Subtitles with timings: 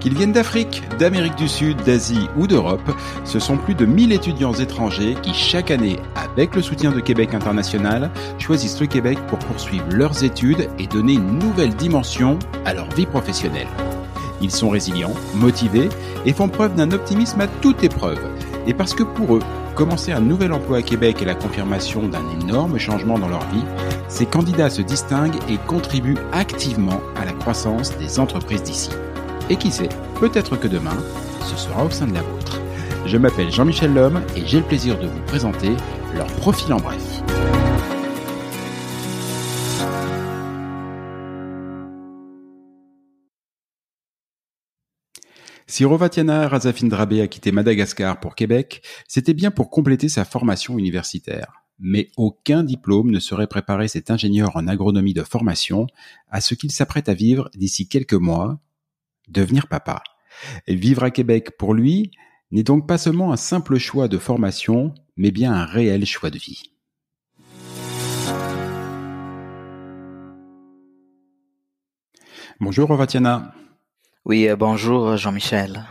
[0.00, 2.90] Qu'ils viennent d'Afrique, d'Amérique du Sud, d'Asie ou d'Europe,
[3.24, 7.34] ce sont plus de 1000 étudiants étrangers qui chaque année, avec le soutien de Québec
[7.34, 12.90] International, choisissent le Québec pour poursuivre leurs études et donner une nouvelle dimension à leur
[12.90, 13.68] vie professionnelle.
[14.40, 15.88] Ils sont résilients, motivés
[16.26, 18.18] et font preuve d'un optimisme à toute épreuve.
[18.66, 19.42] Et parce que pour eux,
[19.74, 23.64] commencer un nouvel emploi à Québec est la confirmation d'un énorme changement dans leur vie,
[24.08, 28.90] ces candidats se distinguent et contribuent activement à la croissance des entreprises d'ici.
[29.50, 29.88] Et qui sait,
[30.20, 30.96] peut-être que demain,
[31.44, 32.60] ce sera au sein de la vôtre.
[33.06, 35.72] Je m'appelle Jean-Michel Lhomme et j'ai le plaisir de vous présenter
[36.14, 37.11] leur profil en bref.
[45.66, 51.62] Si Rovatiana Razafindrabe a quitté Madagascar pour Québec, c'était bien pour compléter sa formation universitaire.
[51.78, 55.86] Mais aucun diplôme ne saurait préparer cet ingénieur en agronomie de formation
[56.30, 58.60] à ce qu'il s'apprête à vivre d'ici quelques mois,
[59.28, 60.02] devenir papa.
[60.66, 62.10] Et vivre à Québec pour lui
[62.50, 66.38] n'est donc pas seulement un simple choix de formation, mais bien un réel choix de
[66.38, 66.72] vie.
[72.60, 73.54] Bonjour Rovatiana.
[74.24, 75.84] Oui, euh, bonjour Jean-Michel.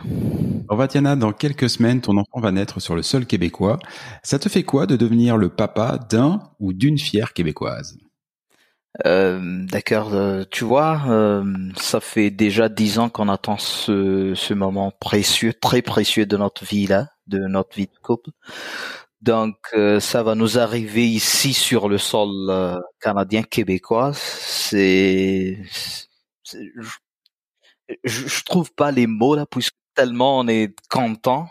[0.68, 3.78] Rovatiana, dans quelques semaines, ton enfant va naître sur le sol québécois.
[4.22, 7.98] Ça te fait quoi de devenir le papa d'un ou d'une fière québécoise?
[9.06, 11.44] Euh, D'accord, euh, tu vois, euh,
[11.76, 16.64] ça fait déjà dix ans qu'on attend ce, ce moment précieux, très précieux de notre
[16.64, 18.30] vie là, de notre vie de couple.
[19.22, 24.12] Donc, euh, ça va nous arriver ici sur le sol euh, canadien québécois.
[24.14, 25.58] C'est-
[28.04, 31.48] je, je trouve pas les mots là, puisque tellement on est content,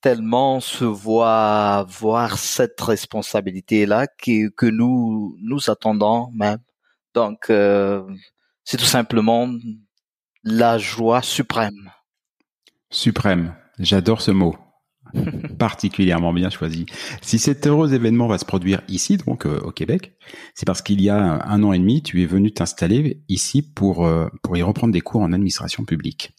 [0.00, 6.58] tellement on se voit voir cette responsabilité là que, que nous nous attendons même.
[7.14, 8.02] Donc, euh,
[8.64, 9.48] c'est tout simplement
[10.42, 11.90] la joie suprême.
[12.90, 13.54] Suprême.
[13.78, 14.56] J'adore ce mot.
[15.58, 16.86] Particulièrement bien choisi.
[17.22, 20.16] Si cet heureux événement va se produire ici, donc euh, au Québec,
[20.54, 24.06] c'est parce qu'il y a un an et demi, tu es venu t'installer ici pour,
[24.06, 26.32] euh, pour y reprendre des cours en administration publique.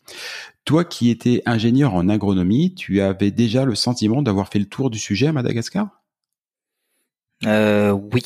[0.66, 4.90] Toi qui étais ingénieur en agronomie, tu avais déjà le sentiment d'avoir fait le tour
[4.90, 5.90] du sujet à Madagascar?
[7.46, 8.24] Euh, oui.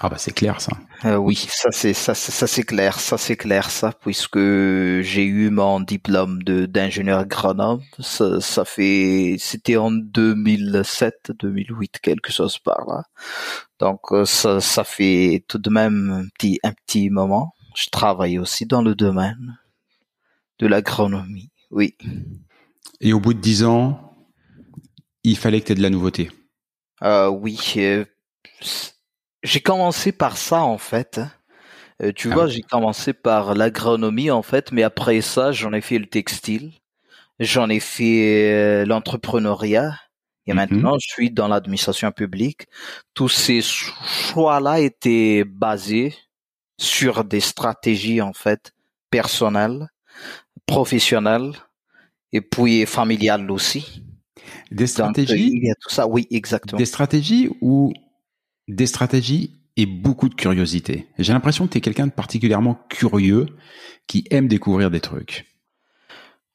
[0.00, 0.72] Ah bah c'est clair ça.
[1.04, 5.24] Euh, oui, ça c'est ça c'est ça c'est clair, ça c'est clair ça puisque j'ai
[5.24, 12.58] eu mon diplôme de d'ingénieur agronome, ça, ça fait c'était en 2007, 2008 quelque chose
[12.58, 13.02] par là.
[13.80, 17.54] Donc euh, ça ça fait tout de même un petit un petit moment.
[17.74, 19.58] Je travaille aussi dans le domaine
[20.58, 21.50] de l'agronomie.
[21.70, 21.96] Oui.
[23.00, 24.14] Et au bout de dix ans,
[25.24, 26.30] il fallait que tu aies de la nouveauté.
[27.02, 27.58] Euh, oui,
[29.42, 31.20] j'ai commencé par ça en fait.
[32.02, 32.52] Euh, tu Ah vois, oui.
[32.52, 36.72] j'ai commencé par l'agronomie en fait, mais après ça, j'en ai fait le textile,
[37.40, 39.94] j'en ai fait euh, l'entrepreneuriat,
[40.46, 40.56] et Mhm.
[40.56, 42.66] maintenant je suis dans l'administration publique.
[43.14, 46.14] Tous ces cho- choix-là étaient basés
[46.78, 48.72] sur des stratégies en fait
[49.10, 49.88] personnelles,
[50.66, 51.52] professionnelles,
[52.32, 54.02] et puis familiales aussi.
[54.70, 56.78] Des Donc, stratégies il y a tout ça, oui, exactement.
[56.78, 57.92] Des stratégies ou
[58.74, 61.06] des stratégies et beaucoup de curiosité.
[61.18, 63.46] J'ai l'impression que tu es quelqu'un de particulièrement curieux
[64.06, 65.46] qui aime découvrir des trucs.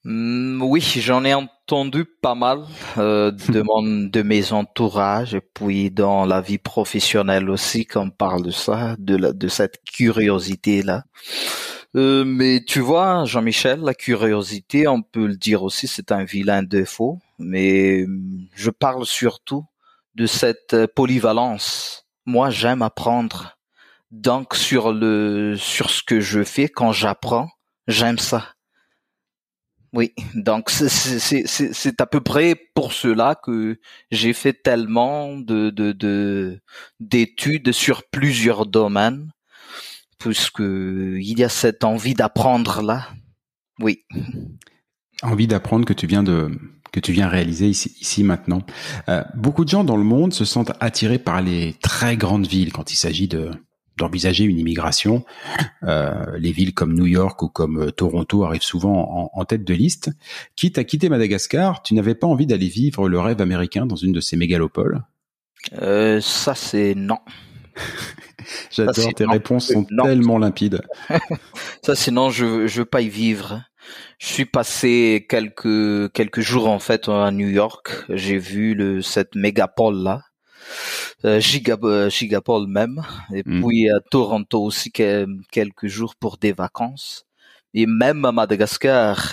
[0.03, 2.59] Hmm, oui, j'en ai entendu pas mal
[2.99, 8.43] euh, de mon de mes entourages et puis dans la vie professionnelle aussi qu'on parle
[8.43, 11.05] de ça, de la de cette curiosité là.
[11.95, 16.61] Euh, mais tu vois, Jean-Michel, la curiosité, on peut le dire aussi, c'est un vilain
[16.61, 17.19] défaut.
[17.39, 19.65] Mais hum, je parle surtout
[20.15, 22.04] de cette euh, polyvalence.
[22.25, 23.57] Moi, j'aime apprendre.
[24.11, 27.49] Donc sur le sur ce que je fais quand j'apprends,
[27.87, 28.53] j'aime ça.
[29.93, 33.79] Oui, donc c'est à peu près pour cela que
[34.11, 36.59] j'ai fait tellement de-
[36.99, 39.31] d'études sur plusieurs domaines,
[40.19, 43.07] puisque il y a cette envie d'apprendre là.
[43.79, 44.05] Oui,
[45.23, 46.51] Envie d'apprendre que tu viens de
[46.95, 48.61] que tu viens réaliser ici, ici maintenant.
[49.09, 52.71] Euh, beaucoup de gens dans le monde se sentent attirés par les très grandes villes
[52.71, 53.51] quand il s'agit de
[53.97, 55.23] d'envisager une immigration.
[55.83, 59.63] Euh, les villes comme New York ou comme euh, Toronto arrivent souvent en, en tête
[59.63, 60.09] de liste.
[60.57, 64.11] Quitte à quitter Madagascar, tu n'avais pas envie d'aller vivre le rêve américain dans une
[64.11, 65.01] de ces mégalopoles
[65.81, 67.19] Euh, ça c'est non.
[68.71, 69.31] J'adore, c'est tes non.
[69.31, 70.03] réponses sont Non.
[70.03, 70.81] tellement limpides.
[71.81, 73.61] Ça sinon je veux- je veux pas y vivre.
[74.19, 77.89] Je suis passé quelques quelques jours en fait à New York.
[78.09, 80.21] J'ai vu le cette mégapole là.
[81.25, 81.39] euh,
[82.09, 83.01] Gigapol même,
[83.33, 83.61] et Mm.
[83.63, 87.25] puis à Toronto aussi que- quelques jours pour des vacances.
[87.73, 89.31] Et même à Madagascar,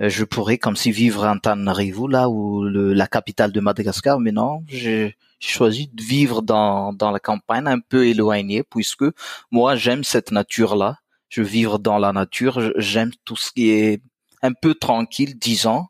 [0.00, 4.32] euh, je pourrais comme si vivre à Antananarivo, là le- la capitale de Madagascar, mais
[4.32, 9.04] non, j'ai choisi de vivre dans, dans la campagne, un peu éloigné, puisque
[9.50, 10.98] moi j'aime cette nature-là.
[11.34, 14.00] Je veux vivre dans la nature, j'aime tout ce qui est
[14.40, 15.86] un peu tranquille, disons,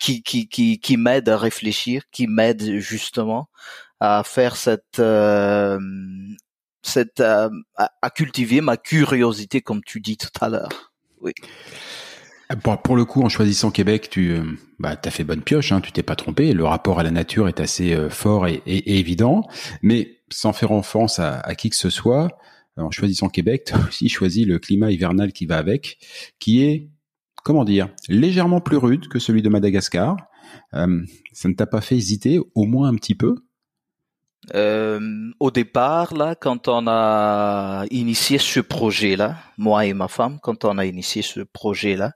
[0.00, 3.50] qui qui qui qui m'aide à réfléchir, qui m'aide justement
[4.00, 5.78] à faire cette euh,
[6.82, 10.92] cette euh, à, cultiver ma curiosité comme tu dis tout à l'heure.
[12.62, 14.42] Pour, pour le coup, en choisissant Québec, tu euh,
[14.78, 16.54] bah, as fait bonne pioche, hein, tu t'es pas trompé.
[16.54, 19.46] Le rapport à la nature est assez euh, fort et, évident.
[19.82, 22.38] Mais sans faire offense à qui que ce soit,
[22.78, 25.98] en choisissant Québec, tu as aussi choisi le climat hivernal qui va avec,
[26.38, 26.90] qui est,
[27.44, 30.16] comment dire, légèrement plus rude que celui de Madagascar.
[30.74, 31.02] Euh,
[31.32, 33.36] ça ne t'a pas fait hésiter, au moins un petit peu
[34.54, 40.64] Euh, au départ, là, quand on a initié ce projet-là, moi et ma femme, quand
[40.64, 42.12] on a initié ce projet-là,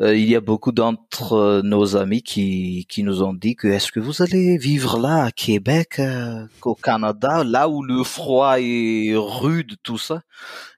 [0.00, 3.92] euh, il y a beaucoup d'entre nos amis qui, qui nous ont dit que est-ce
[3.92, 9.12] que vous allez vivre là à Québec, euh, qu'au Canada, là où le froid est
[9.14, 10.22] rude, tout ça?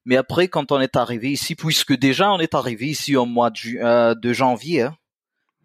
[0.05, 3.51] Mais après, quand on est arrivé ici, puisque déjà on est arrivé ici au mois
[3.51, 4.97] de, euh, janvier, hein,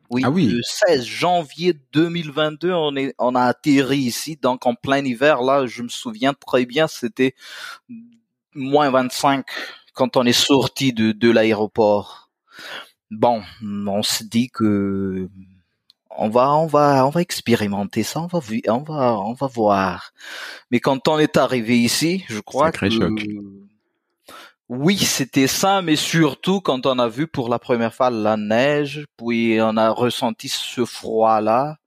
[0.09, 0.47] oui, Ah oui.
[0.47, 5.41] le 16 janvier 2022, on est, on a atterri ici, donc en plein hiver.
[5.41, 7.35] Là, je me souviens très bien, c'était
[8.55, 9.45] moins 25
[9.93, 12.29] quand on est sorti de, de l'aéroport.
[13.11, 15.29] Bon, on se dit que
[16.11, 20.11] on va, on va, on va expérimenter ça, on va, on va, on va voir.
[20.69, 23.25] Mais quand on est arrivé ici, je crois Sacré que choc.
[24.69, 29.05] Oui, c'était ça, mais surtout quand on a vu pour la première fois la neige,
[29.17, 31.77] puis on a ressenti ce froid-là.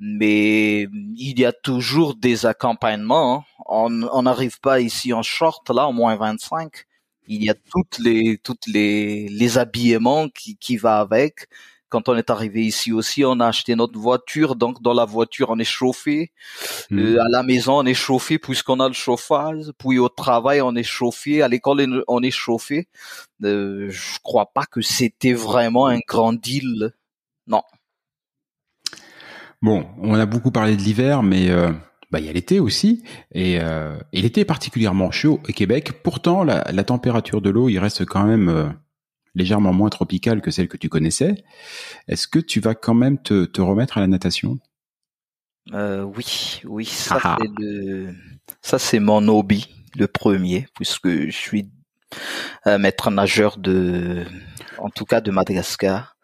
[0.00, 0.82] Mais
[1.16, 3.44] il y a toujours des accompagnements.
[3.68, 4.08] hein.
[4.10, 6.72] On n'arrive pas ici en short là, au moins 25.
[7.28, 11.48] Il y a toutes les toutes les les habillements qui qui va avec.
[11.88, 15.50] Quand on est arrivé ici aussi, on a acheté notre voiture, donc dans la voiture
[15.50, 16.32] on est chauffé.
[16.90, 16.98] Mhm.
[16.98, 19.72] Euh, à la maison, on est chauffé puisqu'on a le chauffage.
[19.78, 21.42] Puis au travail, on est chauffé.
[21.42, 22.88] À l'école, on est chauffé.
[23.44, 26.92] Euh, je crois pas que c'était vraiment un grand deal.
[27.46, 27.62] Non.
[29.62, 31.72] Bon, on a beaucoup parlé de l'hiver, mais euh,
[32.10, 33.02] bah, il y a l'été aussi.
[33.32, 36.02] Et, euh, et l'été est particulièrement chaud au Québec.
[36.02, 38.74] Pourtant, la, la température de l'eau, il reste quand même
[39.34, 41.44] légèrement moins tropicale que celle que tu connaissais.
[42.08, 44.58] Est-ce que tu vas quand même te, te remettre à la natation?
[45.72, 47.38] Euh, oui, oui, ça Ah ah.
[47.40, 48.14] c'est le,
[48.62, 51.68] ça c'est mon hobby, le premier, puisque je suis
[52.66, 54.24] euh, maître nageur de,
[54.78, 56.16] en tout cas de Madagascar.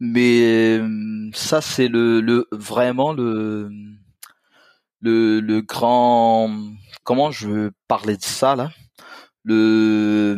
[0.00, 0.42] Mais
[0.78, 3.70] euh, ça c'est le, le vraiment le,
[5.00, 6.54] le, le grand,
[7.04, 8.70] comment je veux parler de ça là,
[9.44, 10.36] le,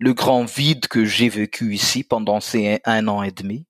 [0.00, 3.66] le grand vide que j'ai vécu ici pendant ces un an et demi,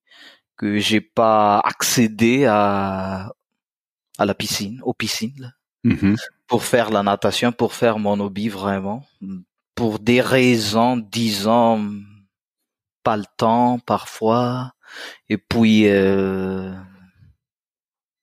[0.57, 3.33] que j'ai pas accédé à
[4.19, 5.49] à la piscine, aux piscines, là,
[5.85, 6.17] Mhm.
[6.47, 9.03] pour faire la natation, pour faire mon hobby vraiment,
[9.75, 11.91] pour des raisons, disons,
[13.03, 14.75] pas le temps parfois,
[15.31, 16.75] et puis euh,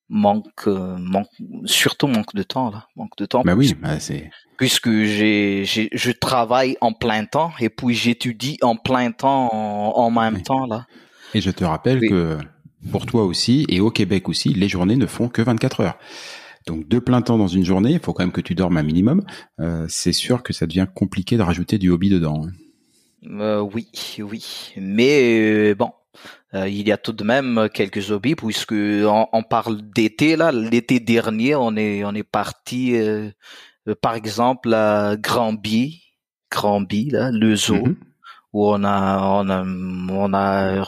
[0.10, 1.30] manque, euh, manque,
[1.66, 3.42] surtout manque de temps là, manque de temps.
[3.44, 4.30] Bah oui, bah c'est.
[4.58, 10.10] puisque j'ai, je travaille en plein temps et puis j'étudie en plein temps en, en
[10.12, 10.44] même Oui.
[10.44, 10.86] temps là.
[11.34, 12.10] Et je te rappelle Oui.
[12.10, 12.38] que
[12.92, 15.98] pour toi aussi et au Québec aussi, les journées ne font que 24 heures.
[16.68, 18.84] Donc deux plein temps dans une journée, il faut quand même que tu dormes un
[18.84, 19.26] minimum.
[19.60, 22.46] Euh, c'est sûr que ça devient compliqué de rajouter du hobby dedans.
[23.30, 23.88] Euh, oui,
[24.20, 25.92] oui, mais euh, bon,
[26.54, 30.52] euh, il y a tout de même quelques hobbies puisque on, on parle d'été là.
[30.52, 33.30] L'été dernier, on est on est parti, euh,
[33.88, 36.04] euh, par exemple à Granby,
[36.52, 37.96] Granby là, le zoo Mhm.
[38.54, 40.84] où on a on a on a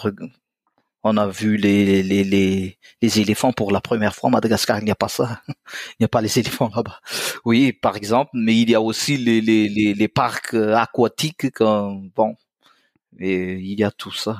[1.03, 4.29] on a vu les les les les éléphants pour la première fois.
[4.29, 5.41] Madagascar, il n'y a pas ça.
[5.99, 6.99] Il n'y a pas les éléphants là-bas.
[7.45, 11.51] Oui, par exemple, mais il y a aussi les les les, les parcs euh, aquatiques
[11.51, 12.35] comme bon.
[13.19, 14.37] Et il y a tout ça.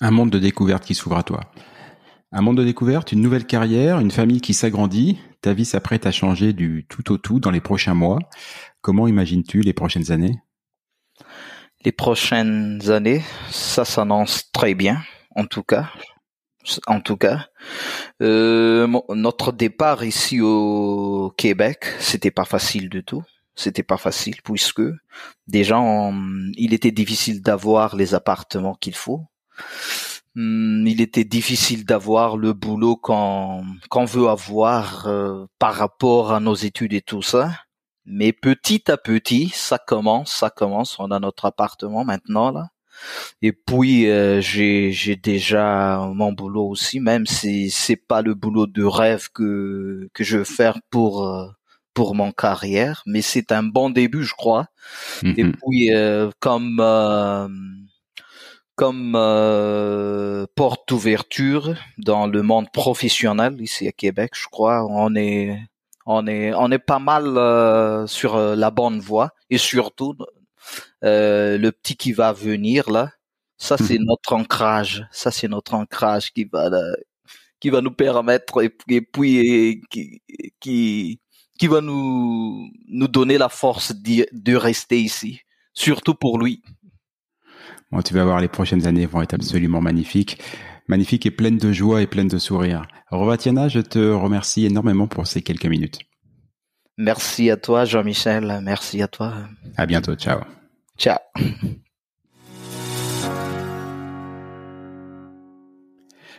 [0.00, 1.40] Un monde de découverte qui s'ouvre à toi.
[2.30, 5.18] Un monde de découverte, une nouvelle carrière, une famille qui s'agrandit.
[5.40, 8.18] Ta vie s'apprête à changer du tout au tout dans les prochains mois.
[8.80, 10.36] Comment imagines-tu les prochaines années?
[11.84, 15.02] Les prochaines années, ça s'annonce très bien,
[15.34, 15.90] en tout cas.
[16.86, 17.46] En tout cas,
[18.20, 23.22] Euh, notre départ ici au Québec, c'était pas facile du tout.
[23.54, 24.82] C'était pas facile puisque
[25.46, 25.80] déjà,
[26.56, 29.24] il était difficile d'avoir les appartements qu'il faut.
[30.34, 36.40] Hmm, il était difficile d'avoir le boulot qu'on qu'on veut avoir euh, par rapport à
[36.40, 37.50] nos études et tout ça.
[38.06, 40.98] Mais petit à petit, ça commence, ça commence.
[40.98, 42.68] On a notre appartement maintenant là.
[43.42, 48.84] Et puis euh, j'ai déjà mon boulot aussi, même si c'est pas le boulot de
[48.84, 51.46] rêve que que je veux faire pour euh,
[51.94, 54.66] pour mon carrière, mais c'est un bon début, je crois.
[55.36, 55.52] Et Mhm.
[55.52, 57.48] puis euh, comme euh,
[58.78, 65.58] comme euh, porte d'ouverture dans le monde professionnel ici à Québec, je crois, on est
[66.06, 70.14] on est on est pas mal euh, sur euh, la bonne voie et surtout
[71.04, 73.10] euh, le petit qui va venir là,
[73.58, 74.04] ça c'est Mhm.
[74.06, 76.82] notre ancrage, ça c'est notre ancrage qui va là,
[77.60, 80.22] qui va nous permettre et, et puis et qui
[80.60, 81.20] qui
[81.58, 85.40] qui va nous nous donner la force d'y- de rester ici,
[85.74, 86.62] surtout pour lui.
[87.90, 90.38] Bon, tu vas voir, les prochaines années vont être absolument magnifiques.
[90.88, 92.86] Magnifiques et pleines de joie et pleines de sourires.
[93.10, 95.98] Rovatiana, je te remercie énormément pour ces quelques minutes.
[96.98, 98.60] Merci à toi, Jean-Michel.
[98.62, 99.34] Merci à toi.
[99.76, 100.14] À bientôt.
[100.16, 100.40] Ciao.
[100.98, 101.18] Ciao.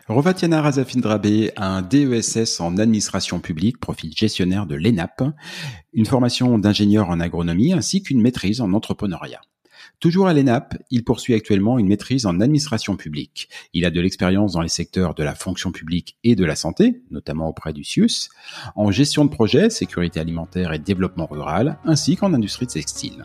[0.07, 5.23] Rovatiana Razafindrabe a un DESS en administration publique, profil gestionnaire de l'ENAP,
[5.93, 9.41] une formation d'ingénieur en agronomie ainsi qu'une maîtrise en entrepreneuriat.
[9.99, 13.49] Toujours à l'ENAP, il poursuit actuellement une maîtrise en administration publique.
[13.73, 17.01] Il a de l'expérience dans les secteurs de la fonction publique et de la santé,
[17.11, 18.29] notamment auprès du CIUS,
[18.75, 23.23] en gestion de projet, sécurité alimentaire et développement rural, ainsi qu'en industrie textile.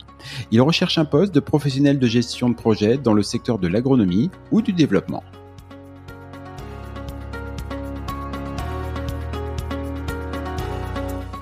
[0.50, 4.30] Il recherche un poste de professionnel de gestion de projet dans le secteur de l'agronomie
[4.50, 5.22] ou du développement.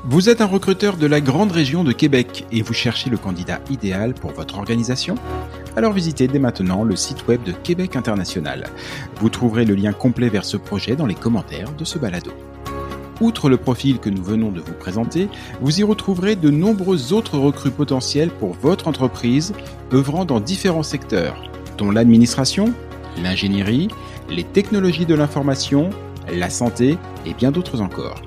[0.04, 3.60] Vous êtes un recruteur de la grande région de Québec et vous cherchez le candidat
[3.70, 5.14] idéal pour votre organisation?
[5.76, 8.66] Alors visitez dès maintenant le site web de Québec International.
[9.20, 12.32] Vous trouverez le lien complet vers ce projet dans les commentaires de ce balado.
[13.20, 15.28] Outre le profil que nous venons de vous présenter,
[15.60, 19.52] vous y retrouverez de nombreux autres recrues potentielles pour votre entreprise
[19.92, 22.74] œuvrant dans différents secteurs, dont l'administration,
[23.22, 23.86] l'ingénierie,
[24.28, 25.90] les technologies de l'information,
[26.28, 28.20] la santé et bien d'autres encore.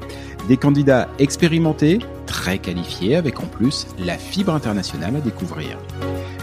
[0.48, 5.78] Des candidats expérimentés, très qualifiés, avec en plus la fibre internationale à découvrir.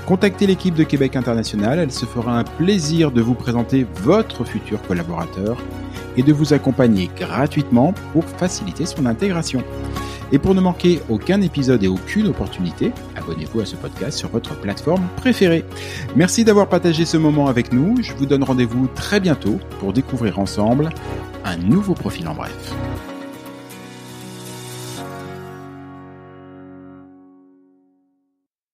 [0.07, 4.83] Contactez l'équipe de Québec International, elle se fera un plaisir de vous présenter votre futur
[4.83, 5.57] collaborateur
[6.17, 9.63] et de vous accompagner gratuitement pour faciliter son intégration.
[10.33, 14.59] Et pour ne manquer aucun épisode et aucune opportunité, abonnez-vous à ce podcast sur votre
[14.59, 15.65] plateforme préférée.
[16.17, 18.03] Merci d'avoir partagé ce moment avec nous.
[18.03, 20.89] Je vous donne rendez-vous très bientôt pour découvrir ensemble
[21.45, 22.75] un nouveau profil en bref.